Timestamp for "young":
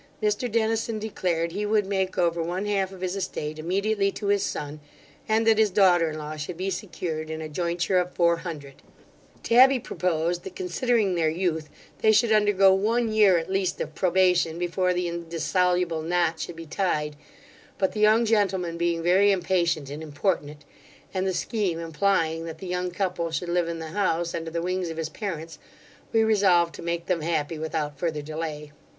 17.99-18.25, 22.65-22.89